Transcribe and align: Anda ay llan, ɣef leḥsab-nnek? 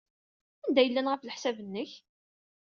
Anda 0.65 0.79
ay 0.81 0.87
llan, 0.89 1.09
ɣef 1.11 1.21
leḥsab-nnek? 1.23 1.91